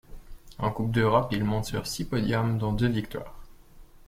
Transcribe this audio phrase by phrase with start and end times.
[0.57, 3.37] En Coupe d'Europe, il monte sur six podiums dont deux victoires.